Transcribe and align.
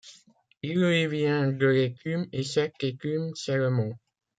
Il 0.63 0.81
lui 0.81 1.05
vient 1.05 1.51
de 1.51 1.67
l’écume, 1.67 2.25
et 2.33 2.41
cette 2.41 2.83
écume, 2.83 3.35
c’est 3.35 3.57
le 3.57 3.69
mot. 3.69 3.93